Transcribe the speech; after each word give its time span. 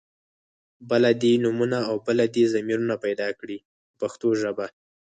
بله 0.89 1.09
دې 1.21 1.33
نومونه 1.43 1.79
او 1.89 1.95
بله 2.07 2.25
دې 2.35 2.43
ضمیرونه 2.53 2.95
پیدا 3.05 3.27
کړي 3.39 3.57
په 3.63 3.65
پښتو 3.99 4.27
ژبه. 4.41 4.67